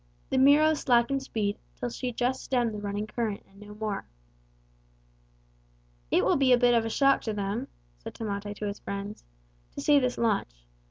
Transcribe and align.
The 0.31 0.39
Miro 0.39 0.73
slackened 0.73 1.21
speed 1.21 1.59
till 1.75 1.91
she 1.91 2.11
just 2.11 2.41
stemmed 2.43 2.73
the 2.73 2.79
running 2.79 3.05
current 3.05 3.45
and 3.47 3.59
no 3.59 3.75
more. 3.75 4.05
"It 6.09 6.25
will 6.25 6.37
be 6.37 6.51
a 6.51 6.57
bit 6.57 6.73
of 6.73 6.83
a 6.85 6.89
shock 6.89 7.21
to 7.21 7.33
them," 7.33 7.67
said 7.99 8.15
Tamate 8.15 8.55
to 8.55 8.65
his 8.65 8.79
friends, 8.79 9.23
"to 9.75 9.79
see 9.79 9.99
this 9.99 10.17
launch. 10.17 10.65